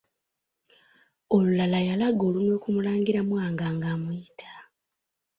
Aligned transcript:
Olulala 1.37 1.79
yalaga 1.87 2.21
olunwe 2.29 2.55
ku 2.63 2.67
Mulangira 2.75 3.21
Mwanga 3.27 3.65
ng'amuyita. 3.75 4.51